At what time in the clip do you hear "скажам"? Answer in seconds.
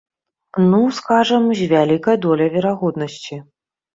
0.99-1.43